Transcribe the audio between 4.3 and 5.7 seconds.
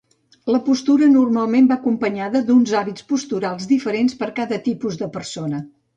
a cada tipus de persona.